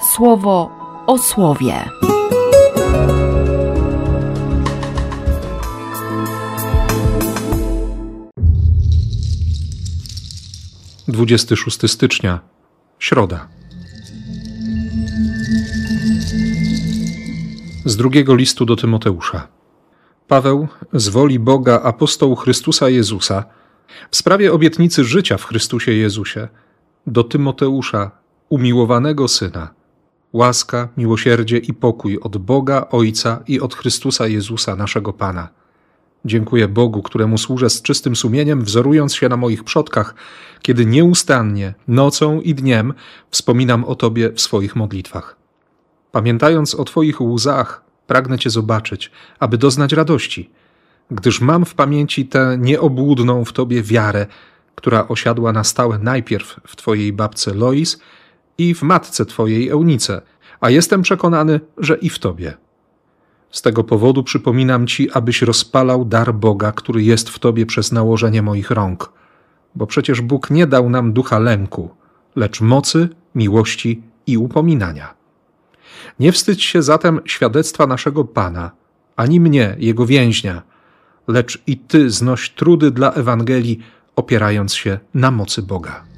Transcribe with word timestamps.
słowo 0.00 0.70
o 1.06 1.18
słowie. 1.18 1.74
Dwudziesty 11.08 11.56
szósty 11.56 11.88
stycznia, 11.88 12.40
środa. 12.98 13.48
Z 17.84 17.96
drugiego 17.96 18.34
listu 18.34 18.66
do 18.66 18.76
Tymoteusza. 18.76 19.48
Paweł, 20.28 20.68
z 20.92 21.08
woli 21.08 21.38
Boga 21.38 21.80
apostoł 21.82 22.36
Chrystusa 22.36 22.88
Jezusa, 22.88 23.44
w 24.10 24.16
sprawie 24.16 24.52
obietnicy 24.52 25.04
życia 25.04 25.36
w 25.36 25.44
Chrystusie 25.44 25.92
Jezusie, 25.92 26.48
do 27.06 27.24
Tymoteusza, 27.24 28.10
umiłowanego 28.48 29.28
syna, 29.28 29.79
łaska, 30.32 30.88
miłosierdzie 30.96 31.58
i 31.58 31.74
pokój 31.74 32.18
od 32.18 32.36
Boga 32.36 32.86
Ojca 32.90 33.42
i 33.46 33.60
od 33.60 33.74
Chrystusa 33.74 34.26
Jezusa, 34.26 34.76
naszego 34.76 35.12
Pana. 35.12 35.48
Dziękuję 36.24 36.68
Bogu, 36.68 37.02
któremu 37.02 37.38
służę 37.38 37.70
z 37.70 37.82
czystym 37.82 38.16
sumieniem, 38.16 38.64
wzorując 38.64 39.14
się 39.14 39.28
na 39.28 39.36
moich 39.36 39.64
przodkach, 39.64 40.14
kiedy 40.62 40.86
nieustannie, 40.86 41.74
nocą 41.88 42.40
i 42.40 42.54
dniem 42.54 42.94
wspominam 43.30 43.84
o 43.84 43.94
Tobie 43.94 44.32
w 44.32 44.40
swoich 44.40 44.76
modlitwach. 44.76 45.36
Pamiętając 46.12 46.74
o 46.74 46.84
Twoich 46.84 47.20
łzach, 47.20 47.84
pragnę 48.06 48.38
Cię 48.38 48.50
zobaczyć, 48.50 49.10
aby 49.38 49.58
doznać 49.58 49.92
radości, 49.92 50.50
gdyż 51.10 51.40
mam 51.40 51.64
w 51.64 51.74
pamięci 51.74 52.26
tę 52.26 52.56
nieobłudną 52.60 53.44
w 53.44 53.52
Tobie 53.52 53.82
wiarę, 53.82 54.26
która 54.74 55.08
osiadła 55.08 55.52
na 55.52 55.64
stałe 55.64 55.98
najpierw 55.98 56.60
w 56.66 56.76
Twojej 56.76 57.12
babce 57.12 57.54
Lois 57.54 58.00
i 58.60 58.74
w 58.74 58.82
matce 58.82 59.26
Twojej 59.26 59.68
Eunice, 59.68 60.22
a 60.60 60.70
jestem 60.70 61.02
przekonany, 61.02 61.60
że 61.78 61.96
i 61.96 62.08
w 62.08 62.18
Tobie. 62.18 62.54
Z 63.50 63.62
tego 63.62 63.84
powodu 63.84 64.22
przypominam 64.22 64.86
Ci, 64.86 65.10
abyś 65.10 65.42
rozpalał 65.42 66.04
dar 66.04 66.34
Boga, 66.34 66.72
który 66.72 67.02
jest 67.02 67.30
w 67.30 67.38
Tobie 67.38 67.66
przez 67.66 67.92
nałożenie 67.92 68.42
moich 68.42 68.70
rąk. 68.70 69.12
Bo 69.74 69.86
przecież 69.86 70.20
Bóg 70.20 70.50
nie 70.50 70.66
dał 70.66 70.90
nam 70.90 71.12
ducha 71.12 71.38
lęku, 71.38 71.90
lecz 72.36 72.60
mocy, 72.60 73.08
miłości 73.34 74.02
i 74.26 74.38
upominania. 74.38 75.14
Nie 76.18 76.32
wstydź 76.32 76.64
się 76.64 76.82
zatem 76.82 77.20
świadectwa 77.24 77.86
naszego 77.86 78.24
Pana, 78.24 78.70
ani 79.16 79.40
mnie, 79.40 79.76
jego 79.78 80.06
więźnia, 80.06 80.62
lecz 81.28 81.62
i 81.66 81.76
Ty 81.76 82.10
znoś 82.10 82.50
trudy 82.50 82.90
dla 82.90 83.12
Ewangelii, 83.12 83.80
opierając 84.16 84.74
się 84.74 84.98
na 85.14 85.30
mocy 85.30 85.62
Boga. 85.62 86.09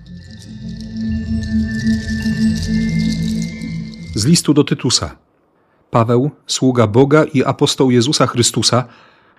Z 4.23 4.27
listu 4.27 4.55
do 4.55 4.65
Tytusa. 4.65 5.17
Paweł, 5.91 6.31
sługa 6.47 6.87
Boga 6.87 7.25
i 7.25 7.45
apostoł 7.45 7.91
Jezusa 7.91 8.27
Chrystusa, 8.27 8.84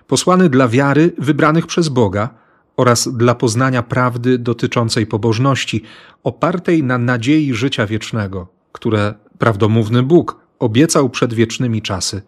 posłany 0.06 0.48
dla 0.48 0.68
wiary 0.68 1.12
wybranych 1.18 1.66
przez 1.66 1.88
Boga 1.88 2.28
oraz 2.76 3.08
dla 3.08 3.34
poznania 3.34 3.82
prawdy 3.82 4.38
dotyczącej 4.38 5.06
pobożności, 5.06 5.82
opartej 6.24 6.82
na 6.82 6.98
nadziei 6.98 7.54
życia 7.54 7.86
wiecznego, 7.86 8.48
które 8.72 9.14
prawdomówny 9.38 10.02
Bóg 10.02 10.40
obiecał 10.58 11.10
przed 11.10 11.34
wiecznymi 11.34 11.82
czasy, 11.82 12.22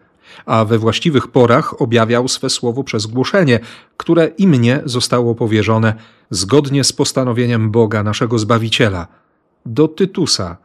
a 0.45 0.65
we 0.65 0.77
właściwych 0.77 1.27
porach 1.27 1.81
objawiał 1.81 2.27
swe 2.27 2.49
słowo 2.49 2.83
przez 2.83 3.05
głoszenie, 3.05 3.59
które 3.97 4.27
i 4.27 4.47
mnie 4.47 4.81
zostało 4.85 5.35
powierzone 5.35 5.93
zgodnie 6.29 6.83
z 6.83 6.93
postanowieniem 6.93 7.71
Boga, 7.71 8.03
naszego 8.03 8.39
Zbawiciela, 8.39 9.07
do 9.65 9.87
Tytusa, 9.87 10.57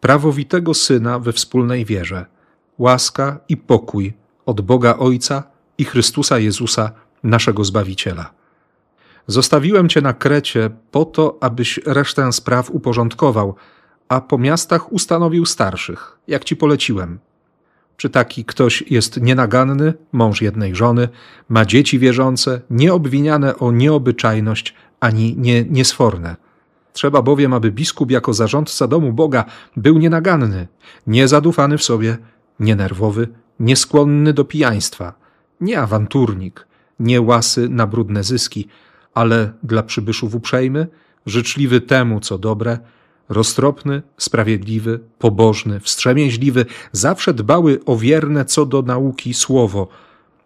prawowitego 0.00 0.74
syna 0.74 1.18
we 1.18 1.32
wspólnej 1.32 1.84
wierze. 1.84 2.26
Łaska 2.78 3.40
i 3.48 3.56
pokój 3.56 4.12
od 4.46 4.60
Boga 4.60 4.96
Ojca 4.96 5.42
i 5.78 5.84
Chrystusa 5.84 6.38
Jezusa, 6.38 6.90
naszego 7.22 7.64
Zbawiciela. 7.64 8.30
Zostawiłem 9.26 9.88
Cię 9.88 10.00
na 10.00 10.12
Krecie 10.12 10.70
po 10.90 11.04
to, 11.04 11.38
abyś 11.40 11.80
resztę 11.86 12.32
spraw 12.32 12.70
uporządkował, 12.70 13.54
a 14.08 14.20
po 14.20 14.38
miastach 14.38 14.92
ustanowił 14.92 15.46
starszych, 15.46 16.18
jak 16.28 16.44
Ci 16.44 16.56
poleciłem. 16.56 17.18
Czy 17.96 18.10
taki 18.10 18.44
ktoś 18.44 18.84
jest 18.90 19.20
nienaganny, 19.20 19.94
mąż 20.12 20.42
jednej 20.42 20.74
żony, 20.74 21.08
ma 21.48 21.64
dzieci 21.64 21.98
wierzące, 21.98 22.60
nieobwiniane 22.70 23.58
o 23.58 23.72
nieobyczajność 23.72 24.74
ani 25.00 25.36
nie, 25.36 25.64
niesforne– 25.64 26.36
Trzeba 26.98 27.22
bowiem, 27.22 27.52
aby 27.52 27.72
biskup 27.72 28.10
jako 28.10 28.34
zarządca 28.34 28.86
domu 28.86 29.12
Boga 29.12 29.44
był 29.76 29.98
nienaganny, 29.98 30.68
niezadufany 31.06 31.78
w 31.78 31.82
sobie, 31.82 32.18
nienerwowy, 32.60 33.28
nieskłonny 33.60 34.32
do 34.32 34.44
pijaństwa, 34.44 35.14
nie 35.60 35.80
awanturnik, 35.80 36.66
nie 37.00 37.20
łasy 37.20 37.68
na 37.68 37.86
brudne 37.86 38.24
zyski, 38.24 38.68
ale 39.14 39.52
dla 39.62 39.82
przybyszów 39.82 40.34
uprzejmy, 40.34 40.86
życzliwy 41.26 41.80
temu, 41.80 42.20
co 42.20 42.38
dobre, 42.38 42.78
roztropny, 43.28 44.02
sprawiedliwy, 44.16 45.00
pobożny, 45.18 45.80
wstrzemięźliwy, 45.80 46.66
zawsze 46.92 47.34
dbały 47.34 47.80
o 47.86 47.96
wierne 47.96 48.44
co 48.44 48.66
do 48.66 48.82
nauki 48.82 49.34
słowo, 49.34 49.88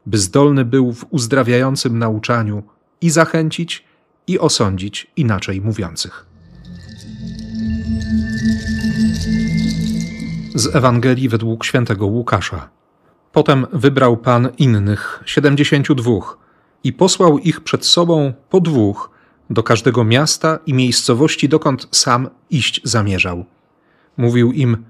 by 0.07 0.19
zdolny 0.19 0.65
był 0.65 0.93
w 0.93 1.07
uzdrawiającym 1.11 1.99
nauczaniu 1.99 2.63
i 3.01 3.11
zachęcić, 3.11 3.85
i 4.27 4.39
osądzić 4.39 5.07
inaczej 5.17 5.61
mówiących. 5.61 6.32
Z 10.55 10.77
Ewangelii 10.77 11.29
według 11.29 11.65
świętego 11.65 12.07
Łukasza. 12.07 12.69
Potem 13.33 13.67
wybrał 13.73 14.17
Pan 14.17 14.49
innych, 14.59 15.23
siedemdziesięciu 15.27 15.95
dwóch, 15.95 16.39
i 16.85 16.93
posłał 16.93 17.39
ich 17.39 17.61
przed 17.61 17.87
sobą 17.87 18.33
po 18.51 18.61
dwóch 18.61 19.11
do 19.51 19.63
każdego 19.63 20.05
miasta 20.05 20.59
i 20.67 20.75
miejscowości, 20.75 21.49
dokąd 21.49 21.89
sam 21.91 22.29
iść 22.51 22.81
zamierzał. 22.85 23.45
Mówił 24.17 24.53
im: 24.53 24.85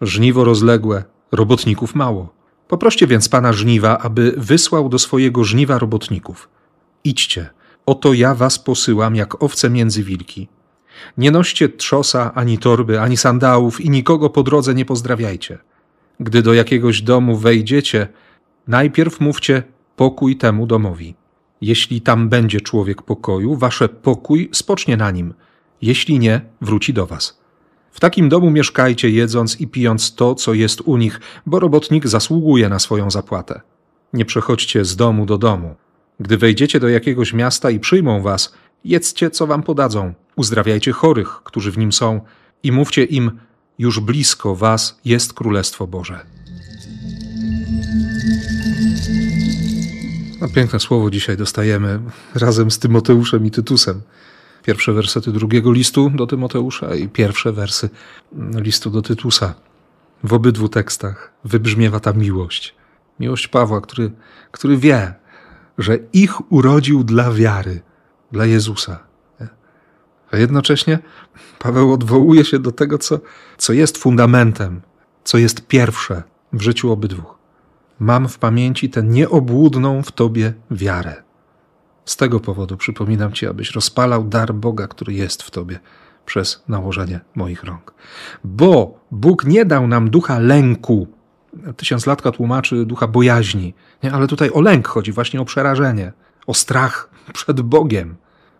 Żniwo 0.00 0.44
rozległe, 0.44 1.04
robotników 1.32 1.94
mało. 1.94 2.34
Poproście 2.68 3.06
więc 3.06 3.28
Pana 3.28 3.52
żniwa, 3.52 3.98
aby 3.98 4.34
wysłał 4.36 4.88
do 4.88 4.98
swojego 4.98 5.44
żniwa 5.44 5.78
robotników. 5.78 6.48
Idźcie, 7.04 7.50
oto 7.86 8.12
ja 8.12 8.34
was 8.34 8.58
posyłam 8.58 9.16
jak 9.16 9.42
owce 9.42 9.70
między 9.70 10.02
wilki. 10.02 10.48
Nie 11.16 11.30
noście 11.30 11.68
trzosa, 11.68 12.34
ani 12.34 12.58
torby, 12.58 13.00
ani 13.00 13.16
sandałów 13.16 13.80
i 13.80 13.90
nikogo 13.90 14.30
po 14.30 14.42
drodze 14.42 14.74
nie 14.74 14.84
pozdrawiajcie. 14.84 15.58
Gdy 16.20 16.42
do 16.42 16.54
jakiegoś 16.54 17.02
domu 17.02 17.36
wejdziecie, 17.36 18.08
najpierw 18.68 19.20
mówcie 19.20 19.62
pokój 19.96 20.36
temu 20.36 20.66
domowi. 20.66 21.14
Jeśli 21.60 22.00
tam 22.00 22.28
będzie 22.28 22.60
człowiek 22.60 23.02
pokoju, 23.02 23.56
wasze 23.56 23.88
pokój 23.88 24.48
spocznie 24.52 24.96
na 24.96 25.10
nim. 25.10 25.34
Jeśli 25.82 26.18
nie, 26.18 26.40
wróci 26.60 26.92
do 26.92 27.06
was. 27.06 27.42
W 27.92 28.00
takim 28.00 28.28
domu 28.28 28.50
mieszkajcie, 28.50 29.10
jedząc 29.10 29.60
i 29.60 29.66
pijąc 29.66 30.14
to, 30.14 30.34
co 30.34 30.54
jest 30.54 30.80
u 30.80 30.96
nich, 30.96 31.20
bo 31.46 31.58
robotnik 31.58 32.06
zasługuje 32.06 32.68
na 32.68 32.78
swoją 32.78 33.10
zapłatę. 33.10 33.60
Nie 34.12 34.24
przechodźcie 34.24 34.84
z 34.84 34.96
domu 34.96 35.26
do 35.26 35.38
domu. 35.38 35.74
Gdy 36.20 36.38
wejdziecie 36.38 36.80
do 36.80 36.88
jakiegoś 36.88 37.32
miasta 37.32 37.70
i 37.70 37.80
przyjmą 37.80 38.22
was, 38.22 38.54
jedzcie, 38.84 39.30
co 39.30 39.46
wam 39.46 39.62
podadzą, 39.62 40.14
uzdrawiajcie 40.36 40.92
chorych, 40.92 41.28
którzy 41.44 41.72
w 41.72 41.78
nim 41.78 41.92
są, 41.92 42.20
i 42.62 42.72
mówcie 42.72 43.04
im: 43.04 43.30
Już 43.78 44.00
blisko 44.00 44.56
was 44.56 45.00
jest 45.04 45.32
Królestwo 45.32 45.86
Boże. 45.86 46.26
No, 50.40 50.48
piękne 50.48 50.80
słowo 50.80 51.10
dzisiaj 51.10 51.36
dostajemy 51.36 52.00
razem 52.34 52.70
z 52.70 52.78
Tymoteuszem 52.78 53.46
i 53.46 53.50
Tytusem. 53.50 54.00
Pierwsze 54.62 54.92
wersety 54.92 55.32
drugiego 55.32 55.72
listu 55.72 56.10
do 56.10 56.26
Tymoteusza 56.26 56.94
i 56.94 57.08
pierwsze 57.08 57.52
wersy 57.52 57.90
listu 58.54 58.90
do 58.90 59.02
Tytusa. 59.02 59.54
W 60.24 60.32
obydwu 60.32 60.68
tekstach 60.68 61.32
wybrzmiewa 61.44 62.00
ta 62.00 62.12
miłość. 62.12 62.74
Miłość 63.20 63.48
Pawła, 63.48 63.80
który, 63.80 64.12
który 64.50 64.76
wie, 64.76 65.14
że 65.78 65.98
ich 66.12 66.52
urodził 66.52 67.04
dla 67.04 67.32
wiary, 67.32 67.80
dla 68.32 68.46
Jezusa. 68.46 69.11
A 70.32 70.36
jednocześnie 70.36 70.98
Paweł 71.58 71.92
odwołuje 71.92 72.44
się 72.44 72.58
do 72.58 72.72
tego, 72.72 72.98
co, 72.98 73.20
co 73.58 73.72
jest 73.72 73.98
fundamentem, 73.98 74.80
co 75.24 75.38
jest 75.38 75.66
pierwsze 75.66 76.22
w 76.52 76.62
życiu 76.62 76.92
obydwu. 76.92 77.24
Mam 77.98 78.28
w 78.28 78.38
pamięci 78.38 78.90
tę 78.90 79.02
nieobłudną 79.02 80.02
w 80.02 80.12
Tobie 80.12 80.52
wiarę. 80.70 81.22
Z 82.04 82.16
tego 82.16 82.40
powodu 82.40 82.76
przypominam 82.76 83.32
Ci, 83.32 83.46
abyś 83.46 83.70
rozpalał 83.70 84.24
dar 84.24 84.54
Boga, 84.54 84.86
który 84.86 85.12
jest 85.14 85.42
w 85.42 85.50
Tobie 85.50 85.80
przez 86.26 86.62
nałożenie 86.68 87.20
moich 87.34 87.64
rąk. 87.64 87.94
Bo 88.44 89.00
Bóg 89.10 89.44
nie 89.44 89.64
dał 89.64 89.88
nam 89.88 90.10
ducha 90.10 90.38
lęku. 90.38 91.06
Tysiąclatka 91.76 92.32
tłumaczy 92.32 92.86
ducha 92.86 93.06
bojaźni, 93.06 93.74
nie? 94.02 94.12
ale 94.12 94.26
tutaj 94.26 94.50
o 94.50 94.60
lęk 94.60 94.88
chodzi, 94.88 95.12
właśnie 95.12 95.40
o 95.40 95.44
przerażenie, 95.44 96.12
o 96.46 96.54
strach 96.54 97.10
przed 97.32 97.60
Bogiem, 97.60 98.16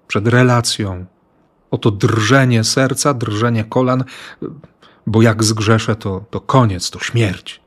przed 0.07 0.29
relacją, 0.29 1.07
o 1.73 1.79
to 1.79 1.91
drżenie 1.91 2.65
serca, 2.65 3.15
drżenie 3.15 3.65
kolan. 3.65 4.05
bo 5.07 5.23
jak 5.23 5.45
zgrzeszę, 5.45 5.97
to, 5.97 6.25
to 6.31 6.41
koniec, 6.41 6.91
to 6.91 6.99
śmierć. 6.99 7.61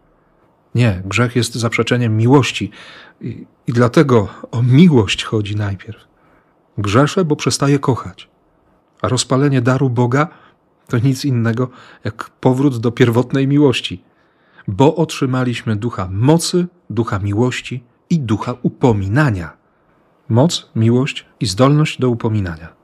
Nie, 0.76 1.02
grzech 1.06 1.36
jest 1.36 1.56
zaprzeczeniem 1.56 2.18
miłości 2.18 2.72
i, 3.22 3.48
i 3.68 3.74
dlatego 3.74 4.28
o 4.52 4.64
miłość 4.64 5.24
chodzi 5.24 5.56
najpierw. 5.56 6.00
Grzeszę, 6.78 7.26
bo 7.26 7.36
przestaję 7.36 7.80
kochać, 7.80 8.30
a 9.02 9.08
rozpalenie 9.08 9.62
daru 9.62 9.90
Boga 9.90 10.28
to 10.88 10.98
nic 11.00 11.26
innego 11.26 11.70
jak 12.04 12.30
powrót 12.30 12.78
do 12.78 12.92
pierwotnej 12.92 13.48
miłości, 13.48 14.04
bo 14.68 14.96
otrzymaliśmy 14.96 15.76
ducha 15.76 16.08
mocy, 16.12 16.68
ducha 16.90 17.20
miłości 17.20 17.84
i 18.10 18.20
ducha 18.20 18.54
upominania. 18.62 19.58
Moc, 20.30 20.70
miłość 20.76 21.26
i 21.40 21.46
zdolność 21.46 22.00
do 22.00 22.10
upominania. 22.10 22.75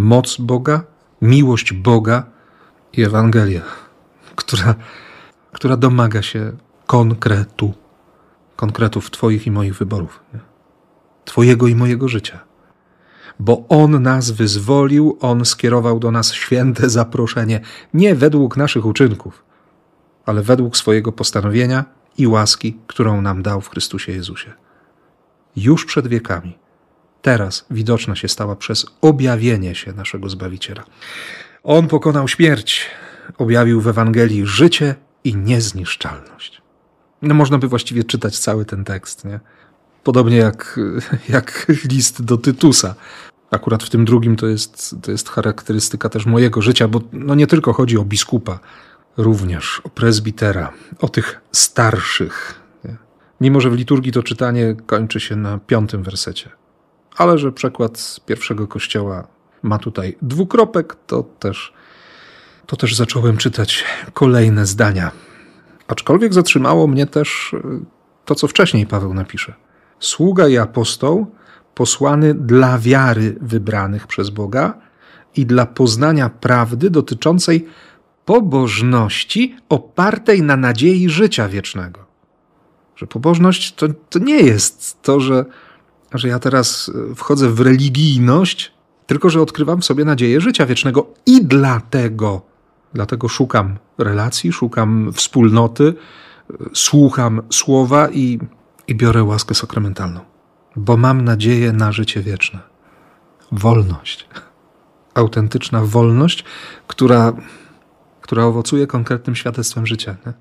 Moc 0.00 0.36
Boga, 0.36 0.84
miłość 1.22 1.72
Boga 1.72 2.26
i 2.92 3.02
Ewangelia, 3.02 3.62
która, 4.36 4.74
która 5.52 5.76
domaga 5.76 6.22
się 6.22 6.52
konkretu, 6.86 7.72
konkretów 8.56 9.10
Twoich 9.10 9.46
i 9.46 9.50
moich 9.50 9.74
wyborów, 9.74 10.20
nie? 10.34 10.40
Twojego 11.24 11.68
i 11.68 11.74
mojego 11.74 12.08
życia. 12.08 12.40
Bo 13.38 13.64
On 13.68 14.02
nas 14.02 14.30
wyzwolił, 14.30 15.18
On 15.20 15.44
skierował 15.44 15.98
do 15.98 16.10
nas 16.10 16.32
święte 16.32 16.90
zaproszenie, 17.00 17.60
nie 17.94 18.14
według 18.14 18.56
naszych 18.56 18.86
uczynków, 18.86 19.44
ale 20.26 20.42
według 20.42 20.76
swojego 20.76 21.12
postanowienia 21.12 21.84
i 22.18 22.26
łaski, 22.26 22.78
którą 22.86 23.22
nam 23.22 23.42
dał 23.42 23.60
w 23.60 23.70
Chrystusie 23.70 24.12
Jezusie. 24.12 24.52
Już 25.56 25.84
przed 25.84 26.08
wiekami, 26.08 26.58
teraz 27.22 27.66
widoczna 27.70 28.16
się 28.16 28.28
stała 28.28 28.56
przez 28.56 28.86
objawienie 29.00 29.74
się 29.74 29.92
naszego 29.92 30.28
Zbawiciela. 30.28 30.84
On 31.62 31.88
pokonał 31.88 32.28
śmierć, 32.28 32.86
objawił 33.38 33.80
w 33.80 33.88
Ewangelii 33.88 34.46
życie 34.46 34.94
i 35.24 35.36
niezniszczalność. 35.36 36.62
No 37.22 37.34
można 37.34 37.58
by 37.58 37.68
właściwie 37.68 38.04
czytać 38.04 38.38
cały 38.38 38.64
ten 38.64 38.84
tekst, 38.84 39.24
nie? 39.24 39.40
Podobnie 40.04 40.36
jak, 40.36 40.80
jak 41.28 41.66
list 41.90 42.22
do 42.22 42.36
Tytusa. 42.36 42.94
Akurat 43.50 43.82
w 43.82 43.90
tym 43.90 44.04
drugim 44.04 44.36
to 44.36 44.46
jest, 44.46 44.96
to 45.02 45.10
jest 45.10 45.28
charakterystyka 45.28 46.08
też 46.08 46.26
mojego 46.26 46.62
życia, 46.62 46.88
bo 46.88 47.00
no 47.12 47.34
nie 47.34 47.46
tylko 47.46 47.72
chodzi 47.72 47.98
o 47.98 48.04
biskupa, 48.04 48.58
również 49.16 49.80
o 49.84 49.88
prezbitera, 49.88 50.72
o 51.00 51.08
tych 51.08 51.40
starszych. 51.52 52.60
Nie? 52.84 52.96
Mimo, 53.40 53.60
że 53.60 53.70
w 53.70 53.74
liturgii 53.74 54.12
to 54.12 54.22
czytanie 54.22 54.76
kończy 54.86 55.20
się 55.20 55.36
na 55.36 55.58
piątym 55.58 56.02
wersecie. 56.02 56.59
Ale 57.20 57.38
że 57.38 57.52
przekład 57.52 57.98
z 57.98 58.20
pierwszego 58.20 58.66
kościoła 58.66 59.26
ma 59.62 59.78
tutaj 59.78 60.16
dwukropek, 60.22 60.96
to 61.06 61.22
też, 61.22 61.72
to 62.66 62.76
też 62.76 62.96
zacząłem 62.96 63.36
czytać 63.36 63.84
kolejne 64.14 64.66
zdania. 64.66 65.10
Aczkolwiek 65.88 66.34
zatrzymało 66.34 66.86
mnie 66.86 67.06
też 67.06 67.52
y, 67.52 67.62
to, 68.24 68.34
co 68.34 68.48
wcześniej 68.48 68.86
Paweł 68.86 69.14
napisze. 69.14 69.54
Sługa 69.98 70.48
i 70.48 70.58
apostoł 70.58 71.26
posłany 71.74 72.34
dla 72.34 72.78
wiary 72.78 73.36
wybranych 73.40 74.06
przez 74.06 74.30
Boga 74.30 74.74
i 75.36 75.46
dla 75.46 75.66
poznania 75.66 76.28
prawdy 76.28 76.90
dotyczącej 76.90 77.66
pobożności 78.24 79.56
opartej 79.68 80.42
na 80.42 80.56
nadziei 80.56 81.08
życia 81.08 81.48
wiecznego. 81.48 82.00
Że 82.96 83.06
pobożność 83.06 83.74
to, 83.74 83.86
to 84.10 84.18
nie 84.18 84.40
jest 84.40 85.02
to, 85.02 85.20
że, 85.20 85.44
że 86.14 86.28
ja 86.28 86.38
teraz 86.38 86.90
wchodzę 87.16 87.50
w 87.50 87.60
religijność, 87.60 88.72
tylko 89.06 89.30
że 89.30 89.42
odkrywam 89.42 89.80
w 89.80 89.84
sobie 89.84 90.04
nadzieję 90.04 90.40
życia 90.40 90.66
wiecznego 90.66 91.06
i 91.26 91.44
dlatego, 91.44 92.42
dlatego 92.94 93.28
szukam 93.28 93.78
relacji, 93.98 94.52
szukam 94.52 95.12
wspólnoty, 95.12 95.94
słucham 96.74 97.42
słowa 97.50 98.08
i, 98.10 98.38
i 98.88 98.94
biorę 98.94 99.24
łaskę 99.24 99.54
sakramentalną, 99.54 100.20
bo 100.76 100.96
mam 100.96 101.20
nadzieję 101.20 101.72
na 101.72 101.92
życie 101.92 102.22
wieczne. 102.22 102.58
Wolność. 103.52 104.28
Autentyczna 105.14 105.84
wolność, 105.84 106.44
która 106.86 107.32
która 108.30 108.44
owocuje 108.44 108.86
konkretnym 108.86 109.36
świadectwem 109.36 109.86
życia. 109.86 110.16
Nie? 110.26 110.32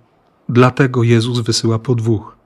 Dlatego 0.50 1.04
Jezus 1.04 1.40
wysyła 1.40 1.80
po 1.80 1.96
dwóch. 1.96 2.38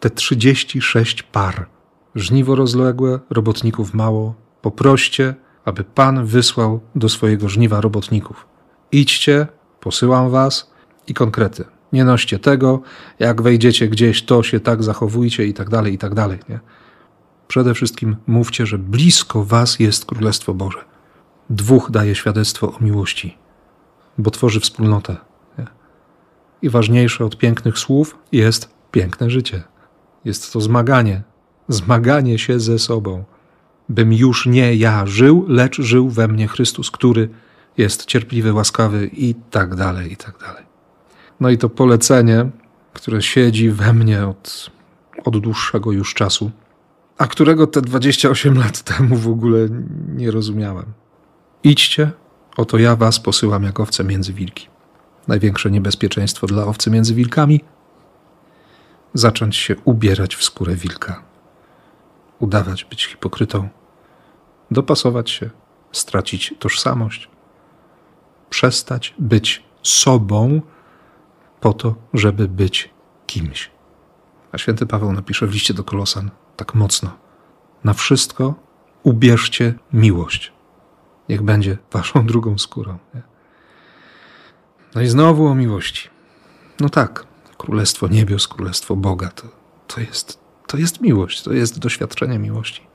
Te 0.00 0.10
36 0.10 1.22
par. 1.22 1.66
Żniwo 2.14 2.54
rozległe, 2.54 3.20
robotników 3.30 3.94
mało. 3.94 4.34
Poproście, 4.62 5.34
aby 5.64 5.84
Pan 5.84 6.26
wysłał 6.26 6.80
do 6.94 7.08
swojego 7.08 7.48
żniwa 7.48 7.80
robotników. 7.80 8.46
Idźcie, 8.92 9.46
posyłam 9.80 10.30
was 10.30 10.70
i 11.06 11.14
konkrety. 11.14 11.64
Nie 11.92 12.04
noście 12.04 12.38
tego, 12.38 12.80
jak 13.18 13.42
wejdziecie 13.42 13.88
gdzieś, 13.88 14.22
to 14.24 14.42
się 14.42 14.60
tak 14.60 14.82
zachowujcie 14.82 15.46
i 15.46 15.54
tak 15.54 15.70
dalej, 15.70 15.94
i 15.94 15.98
tak 15.98 16.14
dalej. 16.14 16.38
Nie? 16.48 16.60
Przede 17.48 17.74
wszystkim 17.74 18.16
mówcie, 18.26 18.66
że 18.66 18.78
blisko 18.78 19.44
was 19.44 19.80
jest 19.80 20.04
Królestwo 20.04 20.54
Boże. 20.54 20.84
Dwóch 21.50 21.90
daje 21.90 22.14
świadectwo 22.14 22.72
o 22.72 22.80
miłości 22.80 23.44
bo 24.18 24.30
tworzy 24.30 24.60
wspólnotę. 24.60 25.16
Nie? 25.58 25.66
I 26.62 26.70
ważniejsze 26.70 27.24
od 27.24 27.38
pięknych 27.38 27.78
słów 27.78 28.18
jest 28.32 28.68
piękne 28.90 29.30
życie. 29.30 29.62
Jest 30.24 30.52
to 30.52 30.60
zmaganie, 30.60 31.22
zmaganie 31.68 32.38
się 32.38 32.60
ze 32.60 32.78
sobą, 32.78 33.24
bym 33.88 34.12
już 34.12 34.46
nie 34.46 34.74
ja 34.74 35.06
żył, 35.06 35.44
lecz 35.48 35.80
żył 35.80 36.10
we 36.10 36.28
mnie 36.28 36.48
Chrystus, 36.48 36.90
który 36.90 37.28
jest 37.78 38.04
cierpliwy, 38.04 38.52
łaskawy 38.52 39.10
i 39.12 39.34
tak 39.50 39.74
dalej, 39.74 40.12
i 40.12 40.16
tak 40.16 40.38
dalej. 40.38 40.64
No 41.40 41.50
i 41.50 41.58
to 41.58 41.68
polecenie, 41.68 42.50
które 42.92 43.22
siedzi 43.22 43.70
we 43.70 43.92
mnie 43.92 44.26
od, 44.26 44.70
od 45.24 45.38
dłuższego 45.38 45.92
już 45.92 46.14
czasu, 46.14 46.50
a 47.18 47.26
którego 47.26 47.66
te 47.66 47.82
28 47.82 48.58
lat 48.58 48.82
temu 48.96 49.16
w 49.16 49.28
ogóle 49.28 49.68
nie 50.08 50.30
rozumiałem. 50.30 50.86
Idźcie 51.64 52.10
Oto 52.56 52.78
ja 52.78 52.96
was 52.96 53.20
posyłam 53.20 53.62
jak 53.62 53.80
owce 53.80 54.04
między 54.04 54.32
wilki. 54.32 54.68
Największe 55.28 55.70
niebezpieczeństwo 55.70 56.46
dla 56.46 56.66
owcy 56.66 56.90
między 56.90 57.14
wilkami? 57.14 57.60
Zacząć 59.14 59.56
się 59.56 59.76
ubierać 59.84 60.36
w 60.36 60.44
skórę 60.44 60.74
wilka. 60.74 61.22
Udawać 62.38 62.84
być 62.84 63.06
hipokrytą. 63.06 63.68
Dopasować 64.70 65.30
się, 65.30 65.50
stracić 65.92 66.54
tożsamość. 66.58 67.30
Przestać 68.50 69.14
być 69.18 69.64
sobą 69.82 70.60
po 71.60 71.72
to, 71.72 71.94
żeby 72.14 72.48
być 72.48 72.90
kimś. 73.26 73.70
A 74.52 74.58
święty 74.58 74.86
Paweł 74.86 75.12
napisze 75.12 75.46
w 75.46 75.52
liście 75.52 75.74
do 75.74 75.84
Kolosan 75.84 76.30
tak 76.56 76.74
mocno. 76.74 77.10
Na 77.84 77.92
wszystko 77.92 78.54
ubierzcie 79.02 79.74
miłość 79.92 80.54
niech 81.28 81.42
będzie 81.42 81.78
waszą 81.92 82.26
drugą 82.26 82.58
skórą. 82.58 82.98
Nie? 83.14 83.22
No 84.94 85.02
i 85.02 85.06
znowu 85.06 85.46
o 85.46 85.54
miłości. 85.54 86.10
No 86.80 86.88
tak, 86.88 87.26
Królestwo 87.58 88.08
Niebios, 88.08 88.48
Królestwo 88.48 88.96
Boga 88.96 89.28
to, 89.28 89.48
to, 89.86 90.00
jest, 90.00 90.43
to 90.66 90.76
jest 90.76 91.00
miłość, 91.00 91.42
to 91.42 91.52
jest 91.52 91.78
doświadczenie 91.78 92.38
miłości. 92.38 92.86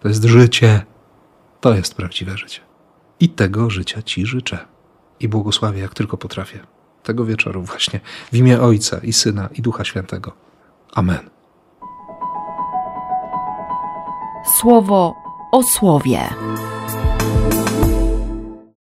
To 0.00 0.08
jest 0.08 0.24
życie. 0.24 0.82
To 1.60 1.74
jest 1.74 1.94
prawdziwe 1.94 2.36
życie. 2.36 2.60
I 3.20 3.28
tego 3.28 3.70
życia 3.70 4.02
Ci 4.02 4.26
życzę. 4.26 4.58
I 5.20 5.28
błogosławię, 5.28 5.80
jak 5.80 5.94
tylko 5.94 6.16
potrafię. 6.16 6.60
Tego 7.02 7.24
wieczoru 7.24 7.62
właśnie. 7.62 8.00
W 8.32 8.36
imię 8.36 8.60
Ojca 8.60 8.98
i 8.98 9.12
Syna 9.12 9.48
i 9.54 9.62
Ducha 9.62 9.84
Świętego. 9.84 10.32
Amen. 10.92 11.30
Słowo 14.60 15.14
o 15.52 15.62
słowie. 15.62 16.28